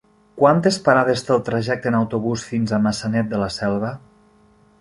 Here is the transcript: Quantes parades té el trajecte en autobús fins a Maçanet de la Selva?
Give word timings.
Quantes 0.41 0.77
parades 0.87 1.21
té 1.27 1.33
el 1.35 1.43
trajecte 1.51 1.91
en 1.91 1.97
autobús 1.99 2.47
fins 2.53 2.73
a 2.79 2.83
Maçanet 2.87 3.33
de 3.35 3.43
la 3.45 3.55
Selva? 3.61 3.93